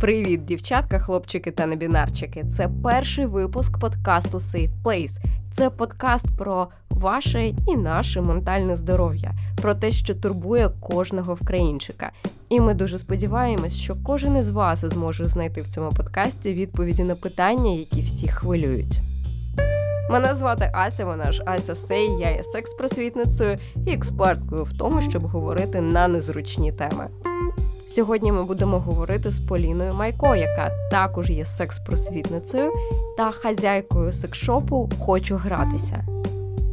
[0.00, 2.44] Привіт, дівчатка, хлопчики та небінарчики.
[2.44, 5.18] Це перший випуск подкасту Safe Place.
[5.50, 9.32] Це подкаст про ваше і наше ментальне здоров'я,
[9.62, 12.12] про те, що турбує кожного вкраїнчика.
[12.48, 17.14] І ми дуже сподіваємось, що кожен із вас зможе знайти в цьому подкасті відповіді на
[17.14, 19.00] питання, які всіх хвилюють.
[20.10, 22.08] Мене звати Ася, вона ж Ася Сей.
[22.20, 27.08] Я є секс-просвітницею і експерткою в тому, щоб говорити на незручні теми.
[27.88, 32.70] Сьогодні ми будемо говорити з Поліною Майко, яка також є секс-просвітницею
[33.16, 36.04] та хазяйкою секшопу Хочу гратися.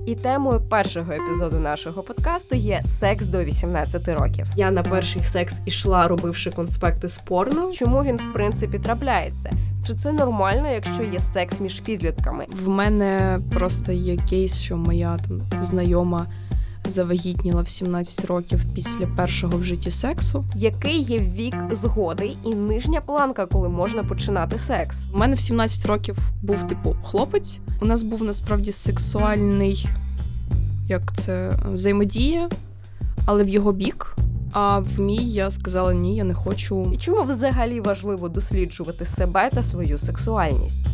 [0.06, 4.46] І темою першого епізоду нашого подкасту є секс до 18 років.
[4.56, 7.72] Я на перший секс ішла, робивши конспекти з порно.
[7.72, 9.52] Чому він в принципі трапляється?
[9.88, 12.46] Чи це нормально, якщо є секс між підлітками?
[12.64, 16.28] В мене просто є кейс, що моя там знайома
[16.88, 20.46] завагітніла в 17 років після першого в житті сексу.
[20.56, 25.08] Який є вік згоди і нижня планка, коли можна починати секс?
[25.14, 27.60] У мене в 17 років був типу хлопець.
[27.82, 29.88] У нас був насправді сексуальний,
[30.88, 32.50] як це взаємодія,
[33.26, 34.16] але в його бік.
[34.52, 36.92] А в мій я сказала ні, я не хочу.
[36.94, 40.88] І чому взагалі важливо досліджувати себе та свою сексуальність?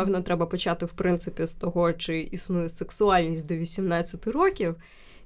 [0.00, 4.74] Напевно, треба почати в принципі з того, чи існує сексуальність до 18 років.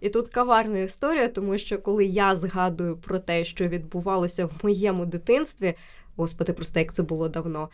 [0.00, 5.06] І тут каварна історія, тому що коли я згадую про те, що відбувалося в моєму
[5.06, 5.74] дитинстві,
[6.16, 7.68] господи, просто як це було давно.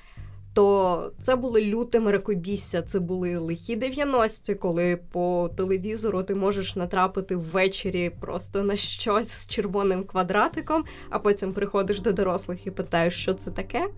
[0.55, 7.37] То це були люте мерекобісся, це були лихі 90-ті, коли по телевізору ти можеш натрапити
[7.37, 13.34] ввечері просто на щось з червоним квадратиком, а потім приходиш до дорослих і питаєш, що
[13.34, 13.89] це таке.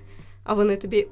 [0.45, 1.09] А вони тобі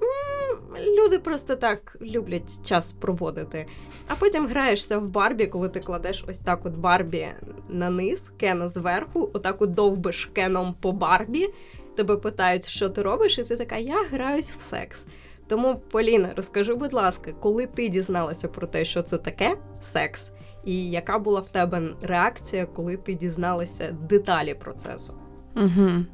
[0.99, 3.67] люди просто так люблять час проводити.
[4.09, 7.29] А потім граєшся в Барбі, коли ти кладеш ось так от Барбі
[7.69, 11.49] на низ, Кена зверху, отак от довбиш Кеном по Барбі.
[11.97, 15.07] Тебе питають, що ти робиш, і ти така, я граюсь в секс.
[15.49, 20.33] Тому, Поліна, розкажи, будь ласка, коли ти дізналася про те, що це таке секс,
[20.65, 25.15] і яка була в тебе реакція, коли ти дізналася деталі процесу?
[25.57, 26.05] Угу.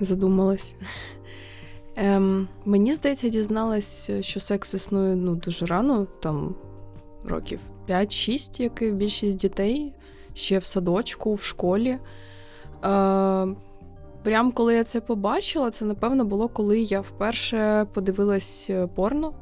[0.00, 0.76] Задумалась.
[1.96, 6.54] Ем, Мені здається, дізналась, що секс існує ну, дуже рано, там
[7.24, 9.94] років 5-6, як і більшість дітей,
[10.34, 11.98] ще в садочку, в школі.
[12.84, 13.46] Е,
[14.22, 19.32] Прям коли я це побачила, це напевно було, коли я вперше подивилась е, порно.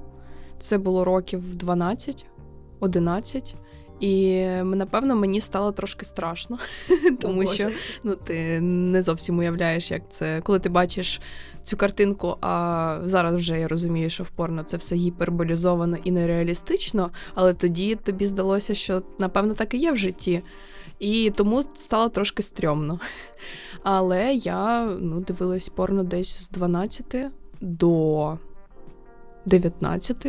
[0.59, 3.55] Це було років 12-11.
[4.01, 6.59] І напевно мені стало трошки страшно,
[7.21, 7.69] тому що
[8.05, 11.21] ну ти не зовсім уявляєш, як це, коли ти бачиш
[11.63, 12.37] цю картинку.
[12.41, 17.95] А зараз вже я розумію, що в порно це все гіперболізовано і нереалістично, але тоді
[17.95, 20.43] тобі здалося, що напевно так і є в житті.
[20.99, 23.01] І тому стало трошки стрьомно.
[23.83, 27.17] Але я ну, дивилась порно десь з 12
[27.61, 28.39] до
[29.47, 30.27] 19.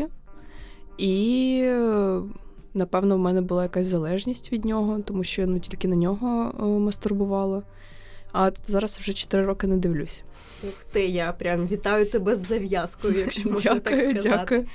[0.97, 1.63] І
[2.73, 6.53] Напевно, в мене була якась залежність від нього, тому що я ну, тільки на нього
[6.59, 7.63] о, мастурбувала.
[8.33, 10.23] А зараз вже 4 роки не дивлюсь.
[10.63, 14.37] Ух ти, я прям вітаю тебе з зав'язкою, якщо можна дякую, так сказати.
[14.37, 14.65] Дякую.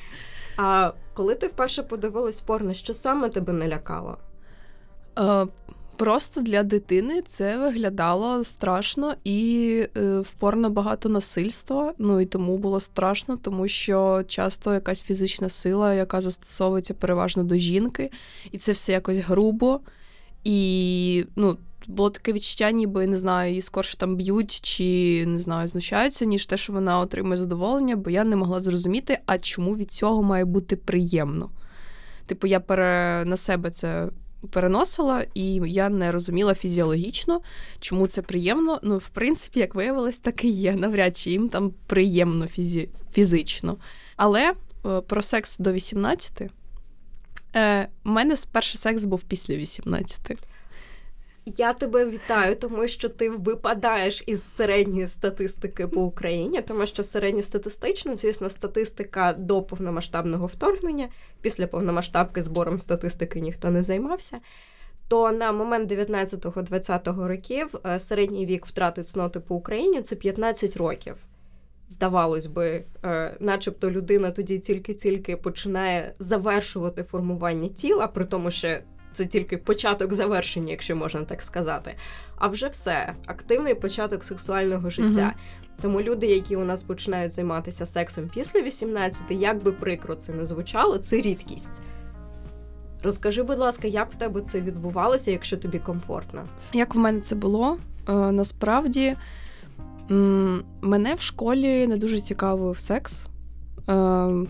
[0.56, 4.18] А коли ти вперше подивилась порно, що саме тебе налякало?
[5.18, 5.46] Е,
[5.96, 11.94] Просто для дитини це виглядало страшно і е, в багато насильства.
[11.98, 17.54] Ну і тому було страшно, тому що часто якась фізична сила, яка застосовується переважно до
[17.54, 18.10] жінки,
[18.52, 19.80] і це все якось грубо.
[20.44, 25.68] І ну, було таке відчуття, ніби не знаю, її скорше там б'ють чи не знаю,
[25.68, 29.90] знущаються, ніж те, що вона отримує задоволення, бо я не могла зрозуміти, а чому від
[29.90, 31.50] цього має бути приємно.
[32.26, 34.08] Типу, я пере на себе це
[34.50, 37.41] переносила, і я не розуміла фізіологічно,
[37.81, 38.81] чому це приємно.
[38.83, 40.75] Ну, в принципі, як виявилось, так і є.
[40.75, 42.88] Навряд чи їм там приємно фізі...
[43.12, 43.77] фізично.
[44.17, 44.53] Але
[44.87, 46.43] е, про секс до 18.
[47.56, 50.38] Е, У мене перший секс був після 18.
[51.48, 58.16] Я тебе вітаю, тому що ти випадаєш із середньої статистики по Україні, тому що середньостатистично,
[58.16, 61.08] звісно, статистика до повномасштабного вторгнення,
[61.40, 64.38] після повномасштабки збором статистики ніхто не займався.
[65.08, 71.14] То на момент 19-20 років е, середній вік втрати цноти по Україні це 15 років.
[71.88, 78.76] Здавалось би, е, начебто людина тоді тільки-тільки починає завершувати формування тіла, при тому, що
[79.16, 81.94] це тільки початок завершення, якщо можна так сказати.
[82.36, 85.34] А вже все активний початок сексуального життя.
[85.82, 90.44] Тому люди, які у нас починають займатися сексом після 18, як би прикро це не
[90.44, 91.82] звучало, це рідкість.
[93.02, 96.44] Розкажи, будь ласка, як в тебе це відбувалося, якщо тобі комфортно?
[96.72, 97.78] Як в мене це було?
[98.08, 99.16] Е, насправді
[100.82, 103.26] мене в школі не дуже цікавив секс.
[103.88, 104.46] Е,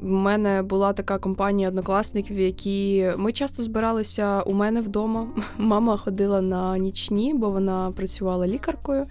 [0.00, 5.28] в мене була така компанія однокласників, які ми часто збиралися у мене вдома.
[5.58, 9.06] Мама ходила на нічні, бо вона працювала лікаркою.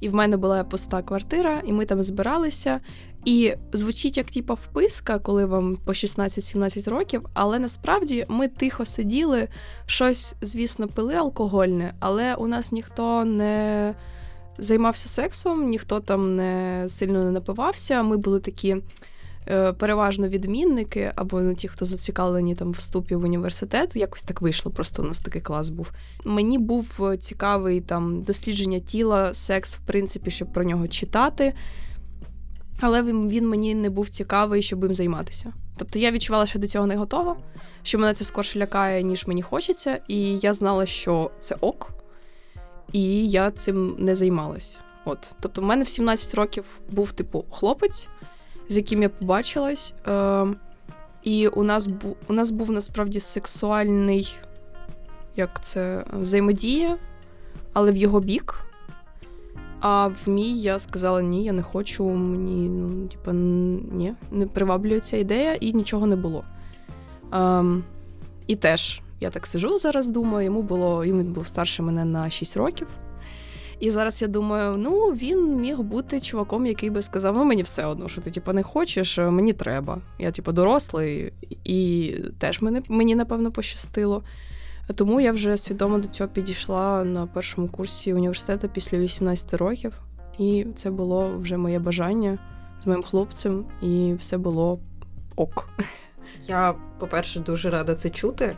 [0.00, 2.80] І в мене була пуста квартира, і ми там збиралися.
[3.24, 9.48] І звучить як типа вписка, коли вам по 16-17 років, але насправді ми тихо сиділи,
[9.86, 13.94] щось, звісно, пили алкогольне, але у нас ніхто не
[14.58, 18.02] займався сексом, ніхто там не сильно не напивався.
[18.02, 18.76] Ми були такі
[19.78, 23.96] переважно відмінники, або ну, ті, хто зацікавлені там вступі в університет.
[23.96, 25.92] Якось так вийшло, просто у нас такий клас був.
[26.24, 31.54] Мені був цікавий там дослідження тіла, секс, в принципі, щоб про нього читати.
[32.80, 35.52] Але він, він мені не був цікавий, щоб їм займатися.
[35.76, 37.36] Тобто я відчувала, що до цього не готова,
[37.82, 41.92] що мене це скорше лякає, ніж мені хочеться, і я знала, що це ок,
[42.92, 44.78] і я цим не займалась.
[45.04, 45.32] От.
[45.40, 48.08] Тобто, в мене в 17 років був типу хлопець,
[48.68, 49.94] з яким я побачилась.
[50.08, 50.46] Е-
[51.22, 54.38] і у нас, бу- у нас був насправді сексуальний
[55.36, 56.96] як це, взаємодія,
[57.72, 58.60] але в його бік.
[59.80, 65.00] А в мій я сказала: ні, я не хочу, мені ну, типа, ні, не приваблює
[65.00, 66.44] ця ідея, і нічого не було.
[67.32, 67.84] Ем,
[68.46, 72.56] і теж я так сижу зараз, думаю, йому було, він був старше мене на 6
[72.56, 72.88] років.
[73.80, 77.84] І зараз я думаю, ну він міг бути чуваком, який би сказав: ну мені все
[77.86, 79.98] одно, що ти типу, не хочеш, мені треба.
[80.18, 81.32] Я, типу, дорослий,
[81.64, 84.22] і теж мені, мені напевно пощастило.
[84.94, 90.00] Тому я вже свідомо до цього підійшла на першому курсі університету після 18 років,
[90.38, 92.38] і це було вже моє бажання
[92.82, 94.80] з моїм хлопцем, і все було
[95.36, 95.68] ок.
[96.48, 98.56] Я, по-перше, дуже рада це чути.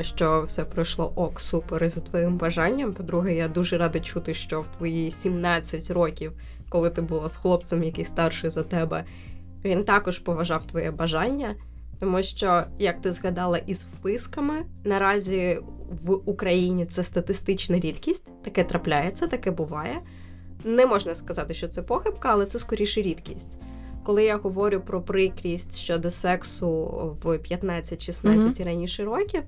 [0.00, 2.92] Що все пройшло ок, супер і за твоїм бажанням.
[2.92, 6.32] По-друге, я дуже рада чути, що в твої 17 років,
[6.68, 9.04] коли ти була з хлопцем, який старший за тебе,
[9.64, 11.54] він також поважав твоє бажання.
[12.00, 14.54] Тому що, як ти згадала, із вписками
[14.84, 15.58] наразі
[15.90, 20.00] в Україні це статистична рідкість, таке трапляється, таке буває.
[20.64, 23.58] Не можна сказати, що це похибка, але це скоріше рідкість.
[24.04, 26.68] Коли я говорю про прикрість щодо сексу
[27.22, 28.64] в 15-16 mm-hmm.
[28.64, 29.42] раніше років,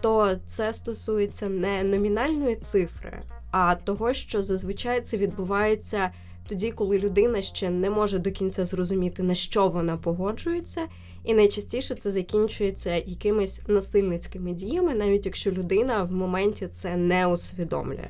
[0.00, 6.10] то це стосується не номінальної цифри, а того, що зазвичай це відбувається
[6.48, 10.80] тоді, коли людина ще не може до кінця зрозуміти, на що вона погоджується.
[11.24, 18.08] І найчастіше це закінчується якимись насильницькими діями, навіть якщо людина в моменті це не усвідомлює.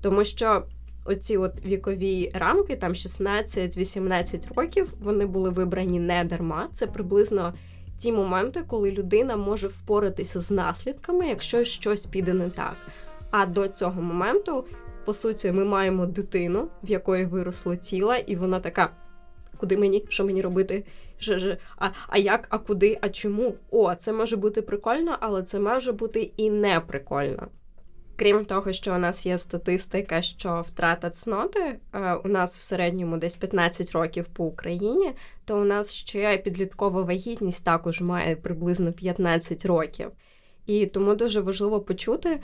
[0.00, 0.62] Тому що
[1.08, 6.68] оці от вікові рамки, там 16-18 років, вони були вибрані не дарма.
[6.72, 7.54] Це приблизно
[7.98, 12.76] ті моменти, коли людина може впоратися з наслідками, якщо щось піде не так.
[13.30, 14.64] А до цього моменту,
[15.04, 18.90] по суті, ми маємо дитину, в якої виросло тіло, і вона така:
[19.56, 20.84] куди мені, що мені робити?
[21.76, 23.54] А а як, а куди, а чому?
[23.70, 27.48] О, це може бути прикольно, але це може бути і не прикольно.
[28.18, 33.16] Крім того, що у нас є статистика, що втрата цноти е, у нас в середньому
[33.16, 35.12] десь 15 років по Україні,
[35.44, 40.10] то у нас ще підліткова вагітність також має приблизно 15 років.
[40.66, 42.40] І тому дуже важливо почути,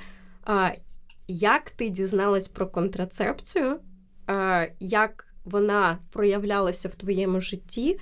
[1.28, 3.80] як ти дізналась про контрацепцію,
[4.80, 7.98] як вона проявлялася в твоєму житті.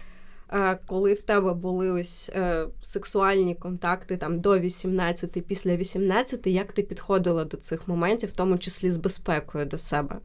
[0.52, 6.72] Е, коли в тебе були ось е, сексуальні контакти там до 18, після 18, як
[6.72, 10.18] ти підходила до цих моментів, в тому числі з безпекою до себе?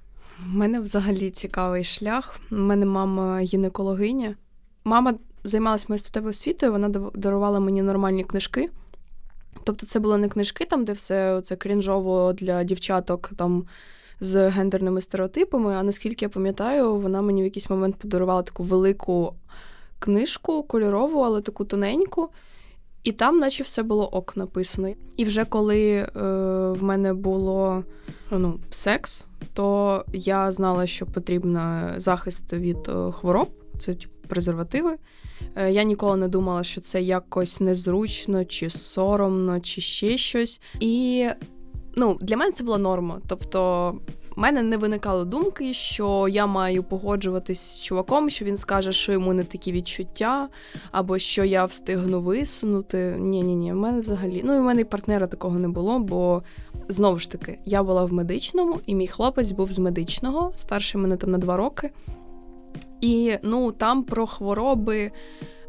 [0.46, 2.40] У мене взагалі цікавий шлях.
[2.52, 4.36] У мене мама гінекологиня.
[4.84, 5.14] Мама
[5.44, 8.70] займалася моєю освітою, вона дарувала мені нормальні книжки.
[9.64, 13.66] Тобто, це були не книжки, там, де все це крінжово для дівчаток там
[14.20, 15.76] з гендерними стереотипами.
[15.76, 19.36] А наскільки я пам'ятаю, вона мені в якийсь момент подарувала таку велику
[20.00, 22.30] книжку кольорову, але таку тоненьку.
[23.04, 24.94] І там, наче все було ок написано.
[25.18, 26.08] І вже коли е,
[26.72, 27.84] в мене було
[28.32, 31.60] ну, секс, то я знала, що потрібен
[31.98, 33.50] захист від е, хвороб,
[33.80, 33.96] це
[34.28, 34.98] презервативи.
[35.56, 40.62] Е, я ніколи не думала, що це якось незручно, чи соромно, чи ще щось.
[40.80, 41.28] І
[41.96, 43.22] ну, для мене це була норма.
[43.28, 43.94] Тобто
[44.36, 49.12] в мене не виникало думки, що я маю погоджуватись з чуваком, що він скаже, що
[49.12, 50.50] йому не такі відчуття,
[50.92, 53.16] або що я встигну висунути.
[53.20, 54.42] Ні, ні, ні, в мене взагалі.
[54.46, 56.44] Ну і в мене і партнера такого не було, бо
[56.88, 61.18] знову ж таки я була в медичному, і мій хлопець був з медичного, старший мене
[61.18, 61.92] там на два роки.
[63.02, 65.12] І ну там про хвороби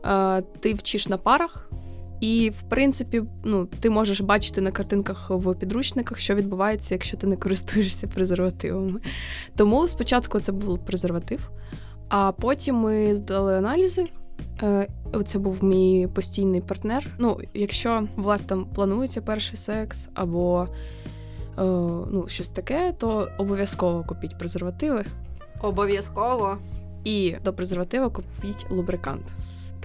[0.04, 1.70] е, ти вчиш на парах.
[2.20, 7.26] І, в принципі, ну, ти можеш бачити на картинках в підручниках, що відбувається, якщо ти
[7.26, 9.00] не користуєшся презервативами.
[9.56, 11.50] Тому спочатку це був презерватив,
[12.08, 14.06] а потім ми здали аналізи.
[14.62, 14.88] Е,
[15.26, 17.06] Це був мій постійний партнер.
[17.18, 20.68] Ну, якщо у вас там планується перший секс або
[21.58, 21.62] е,
[22.10, 25.04] ну, щось таке, то обов'язково купіть презервативи.
[25.62, 26.58] Обов'язково.
[27.04, 29.32] І до презерватива купіть лубрикант.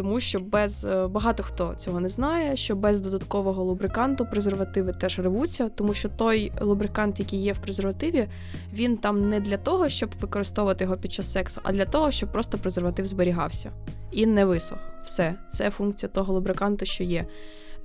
[0.02, 5.20] Тому що без е, багато хто цього не знає, що без додаткового лубриканту презервативи теж
[5.20, 8.28] ревуться, тому що той лубрикант, який є в презервативі,
[8.74, 12.32] він там не для того, щоб використовувати його під час сексу, а для того, щоб
[12.32, 13.72] просто презерватив зберігався
[14.12, 14.78] і не висох.
[15.06, 17.26] Все, це функція того лубриканту, що є.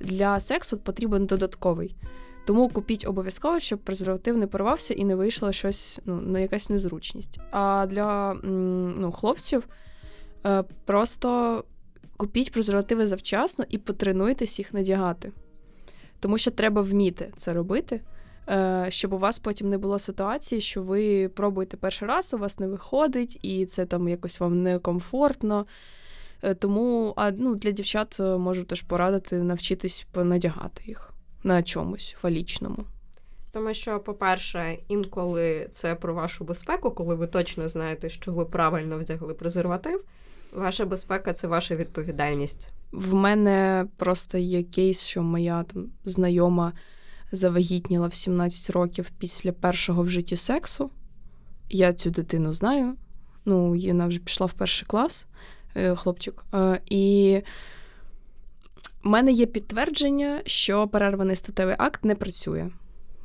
[0.01, 1.95] Для сексу потрібен додатковий.
[2.45, 7.39] Тому купіть обов'язково, щоб презерватив не порвався і не вийшло щось, ну, на якась незручність.
[7.51, 8.33] А для
[8.97, 9.67] ну, хлопців
[10.45, 11.63] е, просто
[12.17, 15.31] купіть презервативи завчасно і потренуйтесь їх надягати.
[16.19, 18.01] Тому що треба вміти це робити,
[18.49, 22.59] е, щоб у вас потім не було ситуації, що ви пробуєте перший раз, у вас
[22.59, 25.65] не виходить, і це там якось вам некомфортно.
[26.41, 32.15] Е, тому а, ну, для дівчат е, можу теж порадити навчитись надягати їх на чомусь
[32.19, 32.85] фалічному.
[33.51, 38.97] Тому що, по-перше, інколи це про вашу безпеку, коли ви точно знаєте, що ви правильно
[38.97, 40.03] вдягли презерватив.
[40.51, 42.71] Ваша безпека це ваша відповідальність.
[42.91, 46.73] В мене просто є кейс, що моя там знайома
[47.31, 50.91] завагітніла в 17 років після першого в житті сексу.
[51.69, 52.95] Я цю дитину знаю.
[53.45, 55.27] Ну, вона вже пішла в перший клас,
[55.75, 56.45] е, хлопчик.
[56.53, 57.41] Е, і
[59.03, 62.69] в мене є підтвердження, що перерваний статевий акт не працює.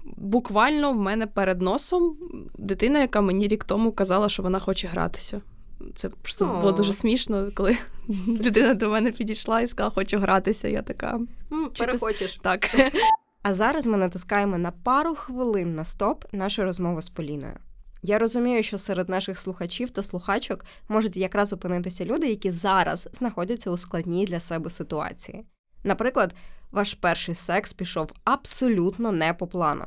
[0.05, 2.17] Буквально в мене перед носом
[2.59, 5.41] дитина, яка мені рік тому казала, що вона хоче гратися.
[5.95, 6.61] Це просто О.
[6.61, 7.77] було дуже смішно, коли
[8.29, 10.69] людина до мене підійшла і сказала, хочу гратися.
[10.69, 11.21] Я така
[11.79, 12.39] перехочеш.
[12.43, 12.71] Так.
[13.45, 17.57] А зараз ми натискаємо на пару хвилин на стоп нашу розмову з Поліною.
[18.03, 23.71] Я розумію, що серед наших слухачів та слухачок можуть якраз опинитися люди, які зараз знаходяться
[23.71, 25.45] у складній для себе ситуації.
[25.85, 26.35] Наприклад,
[26.73, 29.85] ваш перший секс пішов абсолютно не по плану.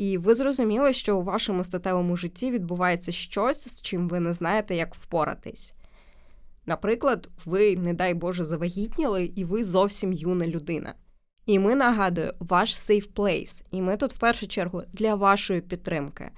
[0.00, 4.74] І ви зрозуміли, що у вашому статевому житті відбувається щось, з чим ви не знаєте,
[4.74, 5.74] як впоратись.
[6.66, 10.94] Наприклад, ви, не дай Боже, завагітніли, і ви зовсім юна людина.
[11.46, 16.30] І ми нагадую, ваш safe place, і ми тут в першу чергу для вашої підтримки.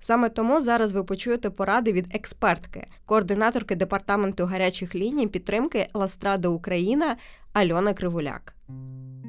[0.00, 7.16] Саме тому зараз ви почуєте поради від експертки, координаторки департаменту гарячих ліній підтримки Ластрада Україна
[7.52, 8.54] Альона Кривуляк.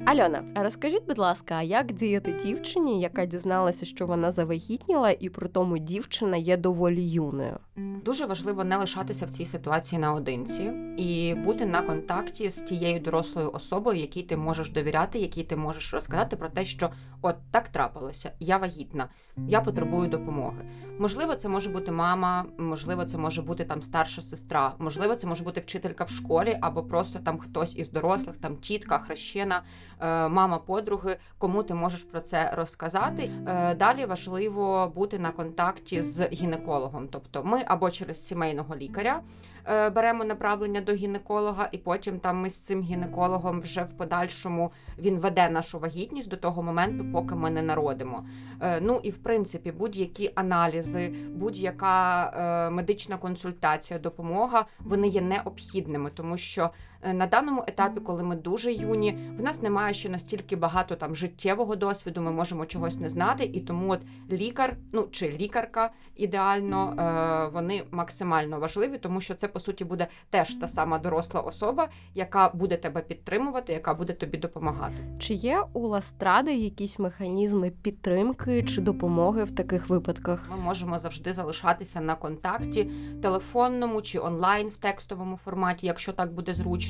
[0.04, 5.78] Альона, розкажіть, будь ласка, як діяти дівчині, яка дізналася, що вона завагітніла, і при тому
[5.78, 7.58] дівчина є доволі юною?
[8.04, 13.50] Дуже важливо не лишатися в цій ситуації наодинці і бути на контакті з тією дорослою
[13.52, 16.90] особою, якій ти можеш довіряти, якій ти можеш розказати про те, що
[17.22, 19.08] от так трапилося, я вагітна,
[19.48, 20.64] я потребую допомоги.
[21.00, 25.44] Можливо, це може бути мама, можливо, це може бути там старша сестра, можливо, це може
[25.44, 29.62] бути вчителька в школі, або просто там хтось із дорослих, там тітка, хрещена,
[30.00, 33.30] е, мама подруги, кому ти можеш про це розказати.
[33.46, 39.20] Е, далі важливо бути на контакті з гінекологом, тобто ми або через сімейного лікаря.
[39.66, 44.72] Е, беремо направлення до гінеколога, і потім там ми з цим гінекологом вже в подальшому
[44.98, 48.24] він веде нашу вагітність до того моменту, поки ми не народимо.
[48.80, 52.24] Ну і в принципі, будь-які аналізи, будь-яка
[52.66, 56.70] е, медична консультація, допомога вони є необхідними, тому що
[57.02, 61.76] на даному етапі, коли ми дуже юні, в нас немає ще настільки багато там життєвого
[61.76, 67.84] досвіду, ми можемо чогось не знати, і тому от лікар, ну чи лікарка ідеально, вони
[67.90, 72.76] максимально важливі, тому що це по суті буде теж та сама доросла особа, яка буде
[72.76, 74.96] тебе підтримувати, яка буде тобі допомагати.
[75.18, 80.48] Чи є у Ластради якісь механізми підтримки чи допомоги в таких випадках?
[80.50, 82.90] Ми можемо завжди залишатися на контакті
[83.22, 86.89] телефонному чи онлайн в текстовому форматі, якщо так буде зручно,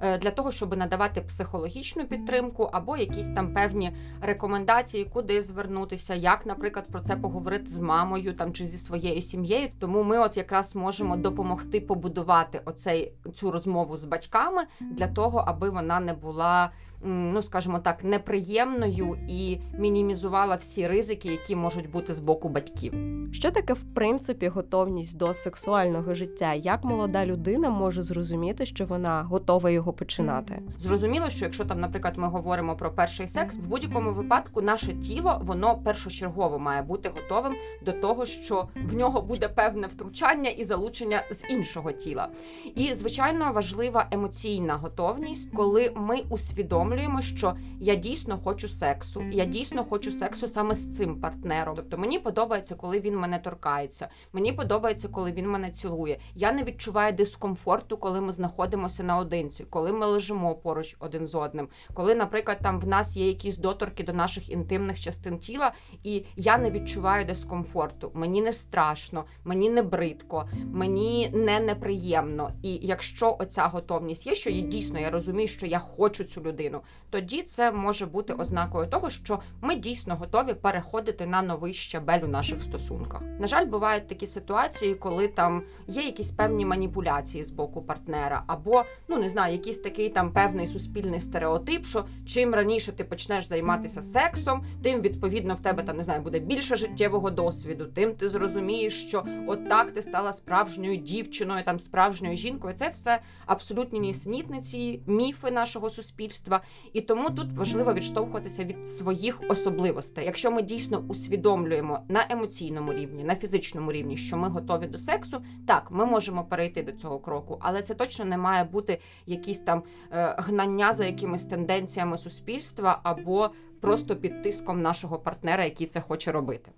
[0.00, 6.46] е, для того, щоб надавати психологічну підтримку або якісь там певні рекомендації, куди звернутися, як,
[6.46, 9.68] наприклад, про це поговорити з мамою там чи зі своєю сім'єю.
[9.78, 15.70] Тому ми, от якраз можемо допомогти побудувати оцей цю розмову з батьками для того, аби
[15.70, 16.70] вона не була
[17.04, 22.94] ну скажімо так, неприємною і мінімізувала всі ризики, які можуть бути з боку батьків.
[23.32, 26.54] Що таке в принципі готовність до сексуального життя?
[26.54, 30.62] Як молода людина може зрозуміти, що вона готова його починати?
[30.78, 35.40] Зрозуміло, що якщо там, наприклад, ми говоримо про перший секс, в будь-якому випадку наше тіло
[35.42, 41.22] воно першочергово має бути готовим до того, що в нього буде певне втручання і залучення
[41.30, 42.28] з іншого тіла.
[42.74, 46.87] І звичайно важлива емоційна готовність, коли ми усвідомлюємо,
[47.20, 51.76] що я дійсно хочу сексу, я дійсно хочу сексу саме з цим партнером.
[51.76, 54.08] Тобто мені подобається, коли він мене торкається.
[54.32, 56.18] Мені подобається, коли він мене цілує.
[56.34, 61.68] Я не відчуваю дискомфорту, коли ми знаходимося наодинці, коли ми лежимо поруч один з одним.
[61.94, 65.72] Коли, наприклад, там в нас є якісь доторки до наших інтимних частин тіла,
[66.04, 68.10] і я не відчуваю дискомфорту.
[68.14, 72.52] Мені не страшно, мені не бридко, мені не неприємно.
[72.62, 76.77] І якщо оця готовність є, що я дійсно я розумію, що я хочу цю людину,
[77.10, 82.28] тоді це може бути ознакою того, що ми дійсно готові переходити на новий щабель у
[82.28, 83.22] наших стосунках.
[83.40, 88.84] На жаль, бувають такі ситуації, коли там є якісь певні маніпуляції з боку партнера, або
[89.08, 94.02] ну не знаю, якийсь такий там певний суспільний стереотип, що чим раніше ти почнеш займатися
[94.02, 97.84] сексом, тим відповідно в тебе там не знаю буде більше життєвого досвіду.
[97.84, 102.74] Тим ти зрозумієш, що от так ти стала справжньою дівчиною, там справжньою жінкою.
[102.74, 106.60] Це все абсолютні нісенітниці, міфи нашого суспільства.
[106.92, 110.24] І тому тут важливо відштовхуватися від своїх особливостей.
[110.24, 115.42] Якщо ми дійсно усвідомлюємо на емоційному рівні, на фізичному рівні, що ми готові до сексу,
[115.66, 119.82] так ми можемо перейти до цього кроку, але це точно не має бути якісь там
[120.12, 126.32] е, гнання за якимись тенденціями суспільства або просто під тиском нашого партнера, який це хоче
[126.32, 126.70] робити.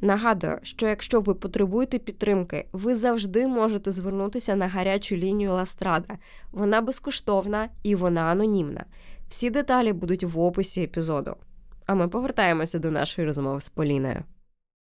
[0.00, 6.18] Нагадую, що якщо ви потребуєте підтримки, ви завжди можете звернутися на гарячу лінію Ластрада.
[6.52, 8.84] Вона безкоштовна і вона анонімна.
[9.28, 11.36] Всі деталі будуть в описі епізоду.
[11.86, 14.22] А ми повертаємося до нашої розмови з Поліною.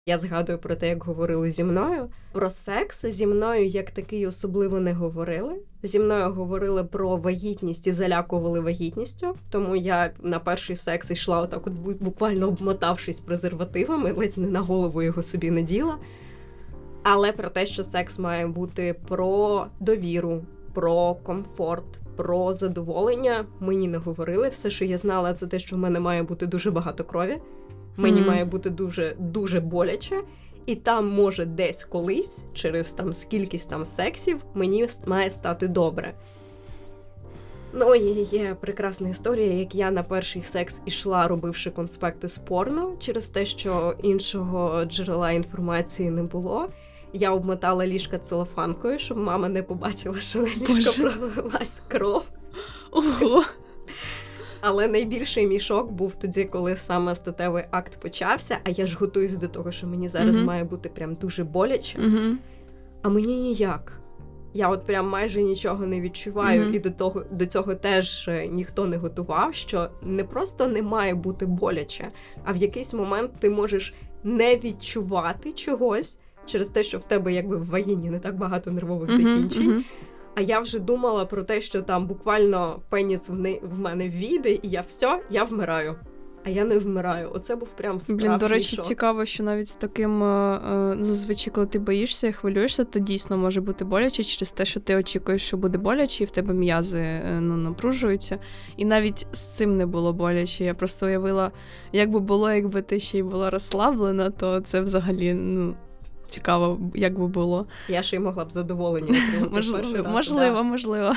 [0.10, 2.10] Я згадую про те, як говорили зі мною.
[2.32, 5.56] Про секс зі мною як такий особливо не говорили.
[5.84, 9.36] Зі мною говорили про вагітність і залякували вагітністю.
[9.50, 15.02] Тому я на перший секс йшла отак, от буквально обмотавшись презервативами, ледь не на голову
[15.02, 15.98] його собі не діла.
[17.04, 20.42] Але про те, що секс має бути про довіру,
[20.74, 24.50] про комфорт, про задоволення, мені не говорили.
[24.50, 27.38] Все, що я знала, це те, що в мене має бути дуже багато крові.
[28.00, 30.22] Мені має бути дуже дуже боляче,
[30.66, 36.14] і там може десь колись, через там скількись там сексів, мені має стати добре.
[37.74, 42.94] Ну, і є прекрасна історія, як я на перший секс ішла, робивши конспекти з порно,
[43.00, 46.68] через те, що іншого джерела інформації не було.
[47.14, 52.24] Я обмотала ліжка целофанкою, щоб мама не побачила, що на ліжко пролилась кров.
[52.92, 53.44] Ого.
[54.62, 59.38] Але найбільший мій шок був тоді, коли саме статевий акт почався, а я ж готуюсь
[59.38, 60.46] до того, що мені зараз Мгм.
[60.46, 62.36] має бути прям дуже боляче, Угу.
[63.02, 63.94] а мені ніяк.
[64.54, 66.74] Я от прям майже нічого не відчуваю, Мгм.
[66.76, 69.56] і до того до цього теж е, ніхто не готував.
[69.56, 72.08] Що не просто не має бути боляче,
[72.44, 73.94] а в якийсь момент ти можеш
[74.24, 79.12] не відчувати чогось через те, що в тебе якби в вагіні не так багато нервових
[79.12, 79.86] закінчень.
[80.36, 84.52] А я вже думала про те, що там буквально пеніс в, не, в мене війде,
[84.52, 85.96] і я все, я вмираю.
[86.44, 87.32] А я не вмираю.
[87.34, 88.86] Оце був прям справжній Блін, до речі, шок.
[88.86, 93.62] цікаво, що навіть з таким е, зазвичай, коли ти боїшся і хвилюєшся, то дійсно може
[93.62, 97.40] бути боляче через те, що ти очікуєш, що буде боляче, і в тебе м'язи е,
[97.42, 98.40] ну, напружуються.
[98.78, 100.64] І навіть з цим не було боляче.
[100.64, 101.52] Я просто уявила,
[101.92, 105.76] як би було, якби ти ще й була розслаблена, то це взагалі ну,
[106.30, 107.68] цікаво, як би було.
[107.88, 111.14] Я ще й могла б задоволення Можливо, можливо, можливо.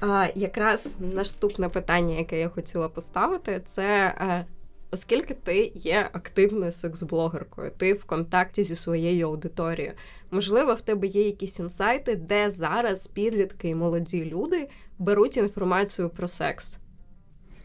[0.00, 3.84] А, якраз наступне питання, яке я хотіла поставити, це
[4.20, 4.46] е,
[4.90, 9.92] оскільки ти є активною секс-блогеркою, ти в контакті зі своєю аудиторією.
[10.30, 16.28] Можливо, в тебе є якісь інсайти, де зараз підлітки і молоді люди беруть інформацію про
[16.28, 16.80] секс.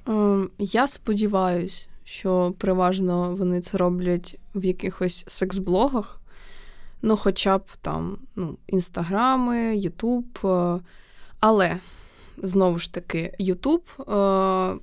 [0.07, 6.19] Ем, Я сподіваюся, що переважно вони це роблять в якихось секс-блогах.
[7.01, 10.25] Ну, хоча б там ну, інстаграми, Ютуб.
[10.45, 10.79] е,
[11.39, 11.79] Але
[12.37, 13.83] знову ж таки, Ютуб.
[14.09, 14.75] е,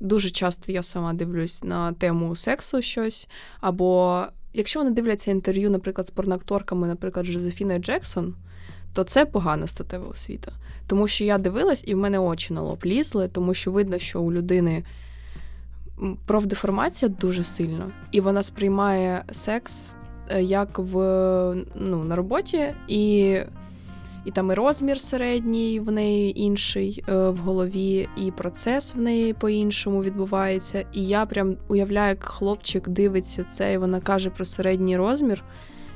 [0.00, 3.28] Дуже часто я сама дивлюсь на тему сексу щось.
[3.60, 4.22] Або
[4.52, 8.34] якщо вони дивляться інтерв'ю, наприклад, з порноакторками, наприклад, Жозефіною Джексон,
[8.92, 10.52] то це погана статева освіта.
[10.86, 14.20] Тому що я дивилась, і в мене очі на лоб лізли, тому що видно, що
[14.20, 14.84] у людини
[16.26, 19.94] профдеформація дуже сильна, і вона сприймає секс
[20.40, 20.96] як в,
[21.74, 23.36] ну, на роботі, і
[24.24, 29.32] І там і розмір середній в неї інший е, в голові, і процес в неї
[29.32, 30.84] по-іншому відбувається.
[30.92, 35.44] І я прям уявляю, як хлопчик дивиться це, і вона каже про середній розмір,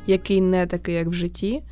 [0.06, 1.62] який не такий, як в житті.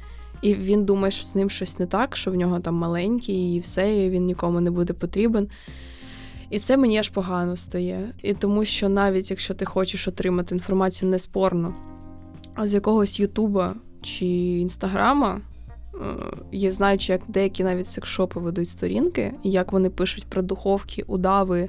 [0.43, 3.61] І він думає, що з ним щось не так, що в нього там маленький, і
[3.61, 5.49] все, і він нікому не буде потрібен.
[6.51, 8.13] І це мені аж погано стає.
[8.23, 11.96] І тому що навіть якщо ти хочеш отримати інформацію не спорно, а
[12.65, 15.41] з якогось Ютуба чи Інстаграма,
[15.95, 15.99] е,
[16.53, 21.69] я знаючи, як деякі навіть секшопи ведуть сторінки, і як вони пишуть про духовки, удави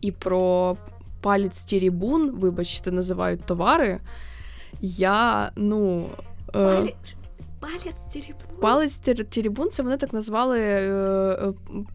[0.00, 0.76] і про
[1.20, 4.00] палець тірібун, вибачте, називають товари.
[4.80, 6.06] Я, ну.
[6.54, 6.92] е,
[7.60, 8.38] Палець тіріпу.
[8.60, 8.98] Палець
[9.30, 11.52] тірібун, це вони так назвали е, е,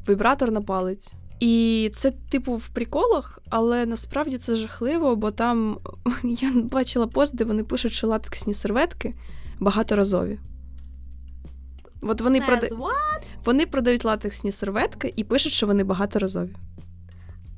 [0.10, 1.14] вібратор на палець.
[1.44, 5.80] І це, типу, в приколах, але насправді це жахливо, бо там
[6.24, 9.14] я бачила пост, де вони пишуть, що латексні серветки
[9.60, 10.40] багаторазові.
[12.02, 12.68] От вони, Says прода...
[12.68, 13.24] what?
[13.46, 16.56] вони продають латексні серветки і пишуть, що вони багаторазові.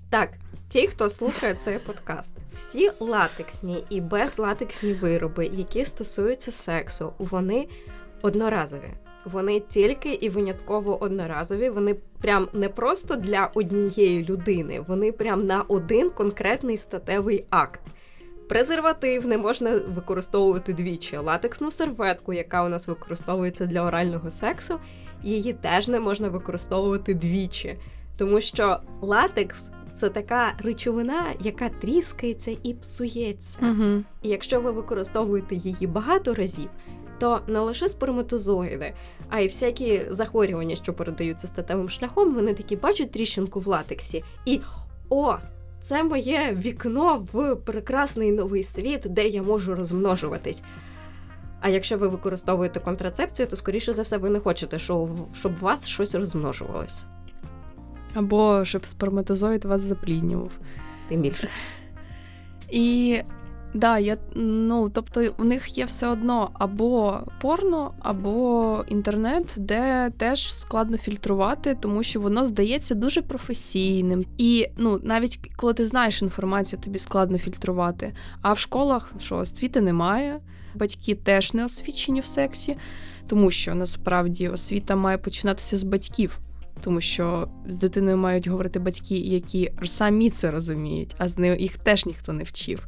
[0.10, 0.30] Так,
[0.69, 7.67] ті, хто слухає цей подкаст, всі латексні і безлатексні вироби, які стосуються сексу, вони
[8.21, 8.93] одноразові.
[9.25, 11.69] Вони тільки і винятково одноразові.
[11.69, 17.79] Вони прям не просто для однієї людини, вони прям на один конкретний статевий акт.
[18.49, 21.17] Презерватив не можна використовувати двічі.
[21.17, 24.79] Латексну серветку, яка у нас використовується для орального сексу,
[25.23, 27.77] її теж не можна використовувати двічі.
[28.17, 33.59] Тому що латекс це така речовина, яка тріскається і псується.
[33.61, 34.03] Угу.
[34.21, 36.69] І якщо ви використовуєте її багато разів,
[37.19, 38.93] то не лише сперматозоїди,
[39.30, 44.62] а й всякі захворювання, що передаються статевим шляхом, вони такі бачать тріщинку в латексі, і
[45.10, 45.36] о,
[45.80, 50.63] це моє вікно в прекрасний новий світ, де я можу розмножуватись.
[51.62, 55.10] А якщо ви використовуєте контрацепцію, то скоріше за все ви не хочете, щоб
[55.45, 57.06] у вас щось розмножувалось.
[58.13, 60.51] Або щоб сперматозоїд вас запліднював.
[61.10, 61.47] Тим більше.
[62.69, 63.19] І
[63.75, 70.53] да, я ну тобто в них є все одно або порно, або інтернет, де теж
[70.53, 74.25] складно фільтрувати, тому що воно здається дуже професійним.
[74.38, 78.13] І ну навіть коли ти знаєш інформацію, тобі складно фільтрувати.
[78.41, 80.39] А в школах що освіти немає,
[80.75, 82.77] батьки теж не освічені в сексі,
[83.27, 86.39] тому що насправді освіта має починатися з батьків.
[86.81, 91.77] Тому що з дитиною мають говорити батьки, які самі це розуміють, а з ним їх
[91.77, 92.88] теж ніхто не вчив.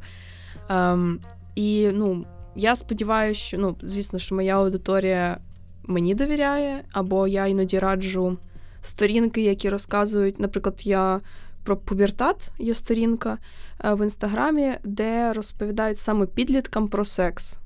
[0.69, 1.19] Ем,
[1.55, 2.25] і ну,
[2.55, 5.39] я сподіваюся, що ну, звісно, що моя аудиторія
[5.83, 8.37] мені довіряє, або я іноді раджу
[8.81, 11.21] сторінки, які розказують, наприклад, я
[11.63, 13.37] про пубертат є сторінка
[13.85, 17.57] е, в інстаграмі, де розповідають саме підліткам про секс.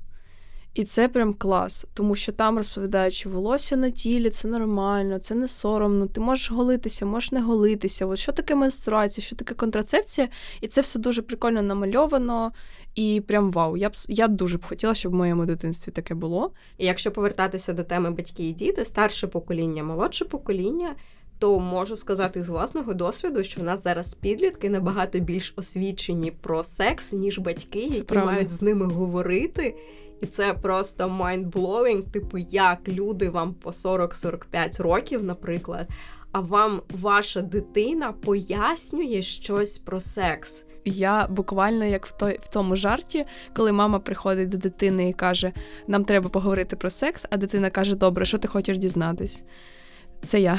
[0.74, 5.34] І це прям клас, тому що там розповідають, що волосся на тілі це нормально, це
[5.34, 6.06] не соромно.
[6.06, 8.06] Ти можеш голитися, можеш не голитися.
[8.06, 10.28] От що таке менструація, що таке контрацепція,
[10.60, 12.52] і це все дуже прикольно намальовано.
[12.94, 13.76] І прям вау.
[13.76, 16.52] Я б я дуже б хотіла, щоб в моєму дитинстві таке було.
[16.78, 20.94] І якщо повертатися до теми батьки і діти, старше покоління, молодше покоління,
[21.38, 26.64] то можу сказати з власного досвіду, що в нас зараз підлітки набагато більш освічені про
[26.64, 28.32] секс, ніж батьки, Це які правда.
[28.32, 29.74] мають з ними говорити.
[30.22, 35.88] І це просто mind-blowing, типу, як люди вам по 40-45 років, наприклад,
[36.32, 40.66] а вам ваша дитина пояснює щось про секс.
[40.84, 43.24] Я буквально як в той в тому жарті,
[43.56, 45.52] коли мама приходить до дитини і каже:
[45.86, 49.44] Нам треба поговорити про секс, а дитина каже: Добре, що ти хочеш дізнатись?
[50.24, 50.58] Це я.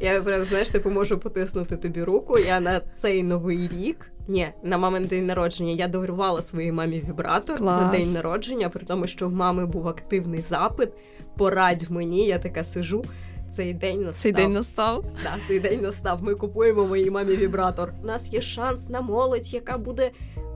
[0.00, 2.38] Я прям знаєш, типу можу потиснути тобі руку.
[2.38, 4.10] Я на цей новий рік.
[4.28, 7.82] Ні, на мамин день народження я дарувала своїй мамі вібратор Клас.
[7.82, 10.88] на день народження, при тому, що в мами був активний запит.
[11.36, 13.04] Порадь мені, я така сижу.
[13.50, 14.22] Цей день настав.
[14.22, 15.04] Цей день настав.
[15.22, 16.22] Да, цей день настав.
[16.22, 17.92] Ми купуємо моїй мамі вібратор.
[18.02, 20.10] У нас є шанс на молодь, яка буде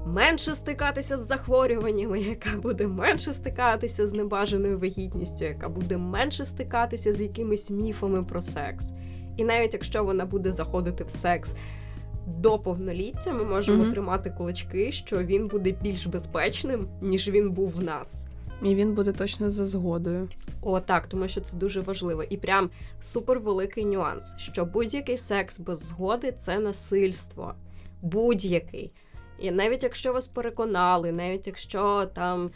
[0.07, 7.13] менше стикатися з захворюваннями, яка буде менше стикатися з небажаною вагітністю, яка буде менше стикатися
[7.13, 8.93] з якимись міфами про секс.
[9.37, 11.55] І навіть якщо вона буде заходити в секс
[12.27, 13.93] до повноліття, ми можемо Мгм.
[13.93, 18.27] тримати кулачки, що він буде більш безпечним, ніж він був в нас.
[18.63, 20.29] І він буде точно за згодою.
[20.63, 22.23] О, так, тому що це дуже важливо.
[22.31, 27.55] І прям супервеликий нюанс, що будь-який секс без згоди це насильство.
[28.03, 28.93] Будь-який.
[29.39, 32.51] І навіть якщо вас переконали, навіть якщо там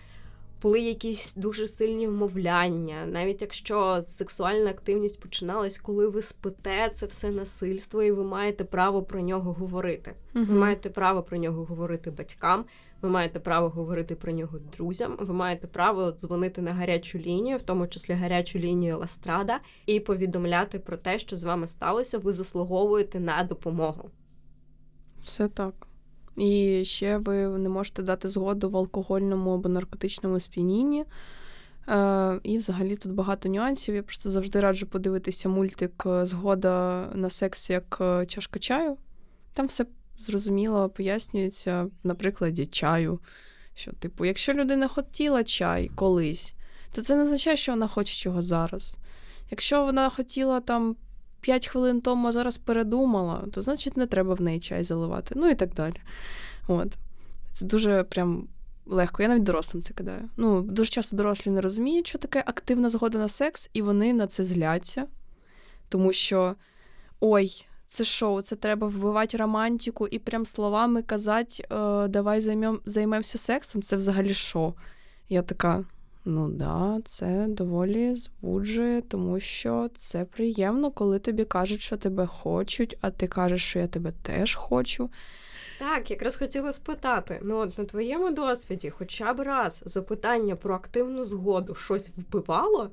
[0.65, 7.31] були якісь дуже сильні вмовляння, навіть якщо сексуальна активність починалась, коли ви спите, це все
[7.31, 10.15] насильство, і ви маєте право про нього говорити.
[10.35, 12.65] Ви маєте право про нього говорити батькам,
[13.03, 15.17] ви маєте право говорити про нього друзям.
[15.21, 20.79] Ви маєте право дзвонити на гарячу лінію, в тому числі гарячу лінію Ластрада, і повідомляти
[20.79, 22.19] про те, що з вами сталося.
[22.19, 24.11] Ви заслуговуєте на допомогу.
[25.21, 25.87] Все так.
[26.37, 31.05] І ще ви не можете дати згоду в алкогольному або наркотичному сп'янінні.
[31.89, 33.95] Е, І взагалі тут багато нюансів.
[33.95, 38.97] Я просто завжди раджу подивитися мультик е, Згода на секс як е, чашка чаю.
[39.53, 39.87] Там все
[40.19, 43.21] зрозуміло пояснюється на прикладі чаю.
[43.75, 46.55] Що, типу, якщо людина хотіла чай колись,
[46.93, 48.99] то це не означає, що вона хоче чого зараз.
[49.51, 50.97] Якщо вона хотіла там
[51.45, 55.35] 5 хвилин тому, а зараз передумала, то значить не треба в неї чай заливати.
[55.37, 55.97] Ну і так далі.
[56.69, 56.97] От.
[57.53, 58.49] Це дуже прям
[58.87, 59.23] легко.
[59.23, 60.29] Я навіть дорослим це кидаю.
[60.37, 64.27] Ну, дуже часто дорослі не розуміють, що таке активна згода на секс, і вони на
[64.27, 65.07] це зляться,
[65.89, 66.55] тому що
[67.21, 67.67] ой.
[67.87, 73.83] Це шоу, це треба вбивати романтику і прям словами казати, е, давай займем, займемося сексом.
[73.83, 74.75] Це взагалі що?
[75.29, 75.85] Я така,
[76.25, 82.99] ну да, це доволі збуджує, тому що це приємно, коли тобі кажуть, що тебе хочуть,
[83.01, 85.11] а ти кажеш, що я тебе теж хочу.
[85.79, 91.25] Так, якраз хотіла спитати: ну от на твоєму досвіді, хоча б раз запитання про активну
[91.25, 92.91] згоду щось вбивало.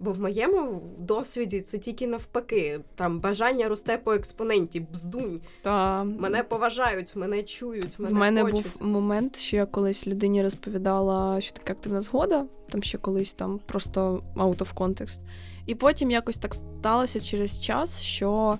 [0.00, 2.80] Бо в моєму досвіді це тільки навпаки.
[2.94, 5.40] Там бажання росте по експоненті, бздунь.
[5.62, 8.62] Та Мене поважають, мене чують, мене в мене хочуть.
[8.62, 13.60] був момент, що я колись людині розповідала, що таке активна згода, там ще колись там
[13.66, 15.20] просто out of context.
[15.66, 18.58] І потім якось так сталося через час, що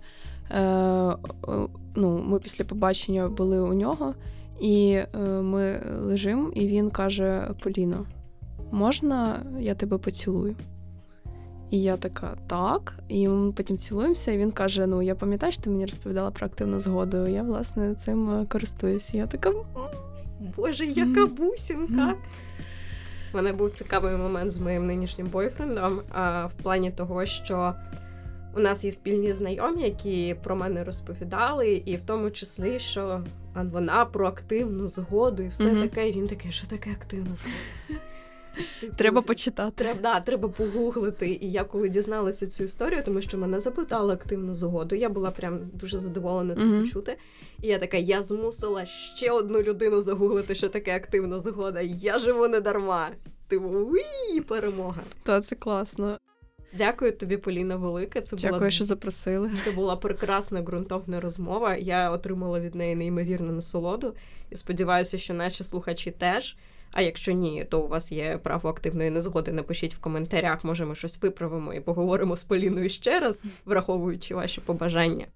[0.51, 1.17] е, е,
[1.95, 4.15] ну, ми після побачення були у нього,
[4.61, 8.07] і е, ми лежимо, і він каже: Поліно,
[8.71, 10.57] можна я тебе поцілую?
[11.71, 12.95] І я така, так.
[13.09, 16.47] І ми потім цілуємося, і він каже: Ну, я пам'ятаю, що ти мені розповідала про
[16.47, 17.27] активну згоду.
[17.27, 19.15] Я, власне, цим користуюсь.
[19.15, 19.53] І я така.
[20.57, 22.15] Боже, яка бусінка.
[23.33, 27.75] У мене був цікавий момент з моїм нинішнім бойфрендом, а, в плані того, що
[28.57, 33.21] у нас є спільні знайомі, які про мене розповідали, і в тому числі, що
[33.55, 35.83] вона про активну згоду і все Мгм.
[35.83, 36.09] таке.
[36.09, 38.01] І він такий, що таке активна згода?
[38.81, 39.73] Типу, Треба почитати.
[39.85, 41.39] Треба, да, треба погуглити.
[41.41, 45.61] І я коли дізналася цю історію, тому що мене запитали активну згоду, я була прям
[45.73, 46.83] дуже задоволена це Мгм.
[46.83, 47.17] почути.
[47.63, 51.81] І я така, я змусила ще одну людину загуглити, що таке активна згода.
[51.81, 53.09] Я живу не дарма.
[53.49, 55.03] Типу, уї, перемога.
[55.23, 56.19] Та це класно.
[56.79, 58.21] Дякую тобі, Поліна, велике.
[58.21, 59.51] Це Дякую, була що запросили.
[59.65, 61.77] це була прекрасна ґрунтовна розмова.
[61.77, 64.15] Я отримала від неї неймовірну насолоду
[64.51, 66.57] і сподіваюся, що наші слухачі теж.
[66.93, 69.53] А якщо ні, то у вас є право активної незгоди.
[69.53, 74.61] Напишіть в коментарях, може, ми щось виправимо і поговоримо з Поліною ще раз, враховуючи ваші
[74.61, 75.27] побажання.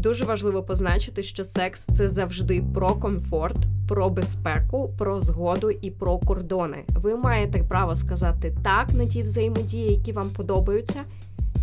[0.00, 3.56] Дуже важливо позначити, що секс це завжди про комфорт,
[3.88, 6.84] про безпеку, про згоду і про кордони.
[6.88, 11.00] Ви маєте право сказати так на ті взаємодії, які вам подобаються,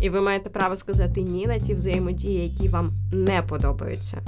[0.00, 4.18] і ви маєте право сказати ні на ті взаємодії, які вам не подобаються.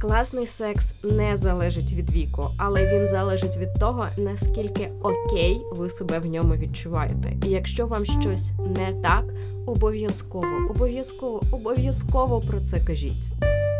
[0.00, 6.18] Класний секс не залежить від віку, але він залежить від того, наскільки окей ви себе
[6.18, 7.32] в ньому відчуваєте.
[7.46, 9.24] І якщо вам щось не так,
[9.66, 13.32] обов'язково, обов'язково, обов'язково про це кажіть.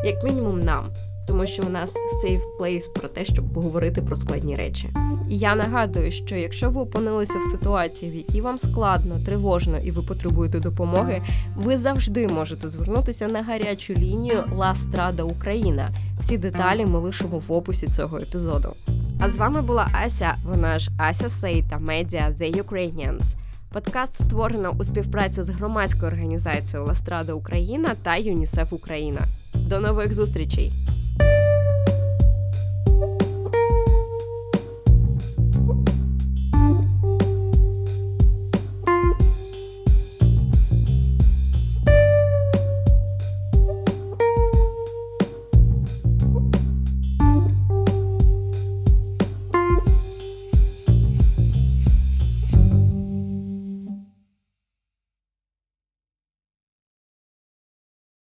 [0.05, 0.87] Як мінімум нам,
[1.27, 4.89] тому що у нас safe place про те, щоб поговорити про складні речі.
[5.31, 9.91] І я нагадую, що якщо ви опинилися в ситуації, в якій вам складно, тривожно і
[9.91, 11.23] ви потребуєте допомоги,
[11.57, 15.91] ви завжди можете звернутися на гарячу лінію Ла Страда Україна.
[16.21, 18.73] Всі деталі ми лишимо в описі цього епізоду.
[19.21, 23.37] А з вами була Ася, вона ж Ася Сей та медіа The Ukrainians.
[23.73, 29.21] Подкаст створено у співпраці з громадською організацією Ластрада Україна та ЮНІСЕФ Україна.
[29.55, 30.73] До нових зустрічей!